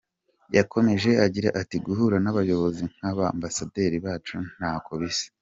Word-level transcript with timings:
Yakomeje 0.57 1.09
agira 1.25 1.49
ati 1.61 1.75
“Guhura 1.85 2.17
n’abayobozi 2.23 2.83
nka 2.95 3.11
ba 3.17 3.25
Ambasaderi 3.35 3.97
bacu 4.05 4.35
ntako 4.55 4.91
bisa. 5.01 5.27